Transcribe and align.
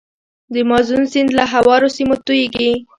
د 0.53 0.55
مازون 0.69 1.03
سیند 1.11 1.29
له 1.37 1.43
هوارو 1.53 1.87
سیمو 1.97 2.15
تویږي. 2.25 2.71